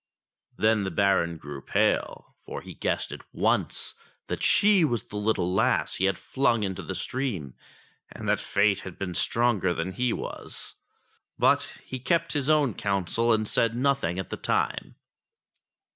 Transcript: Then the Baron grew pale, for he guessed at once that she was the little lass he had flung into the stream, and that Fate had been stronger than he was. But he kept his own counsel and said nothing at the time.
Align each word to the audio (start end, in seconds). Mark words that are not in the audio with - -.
Then 0.57 0.83
the 0.83 0.89
Baron 0.89 1.37
grew 1.37 1.61
pale, 1.61 2.35
for 2.39 2.61
he 2.61 2.73
guessed 2.73 3.11
at 3.11 3.21
once 3.35 3.93
that 4.25 4.41
she 4.41 4.83
was 4.83 5.03
the 5.03 5.15
little 5.15 5.53
lass 5.53 5.97
he 5.97 6.05
had 6.05 6.17
flung 6.17 6.63
into 6.63 6.81
the 6.81 6.95
stream, 6.95 7.53
and 8.11 8.27
that 8.27 8.39
Fate 8.39 8.79
had 8.79 8.97
been 8.97 9.13
stronger 9.13 9.75
than 9.75 9.91
he 9.91 10.11
was. 10.11 10.73
But 11.37 11.71
he 11.85 11.99
kept 11.99 12.33
his 12.33 12.49
own 12.49 12.73
counsel 12.73 13.31
and 13.31 13.47
said 13.47 13.75
nothing 13.75 14.17
at 14.17 14.31
the 14.31 14.37
time. 14.37 14.95